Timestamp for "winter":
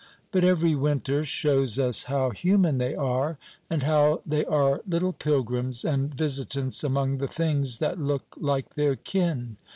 0.73-1.23